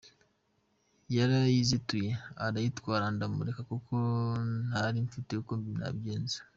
Yarayizituye 1.15 2.11
arayitwara 2.45 3.05
ndamureka 3.15 3.61
kuko 3.71 3.93
ntari 4.67 4.97
mfite 5.07 5.31
uko 5.41 5.53
nabigenza. 5.79 6.37